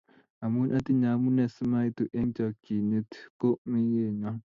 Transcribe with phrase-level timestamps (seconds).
[0.45, 4.31] amu atinye amune simaitu eng chakchyinet ko mekenyo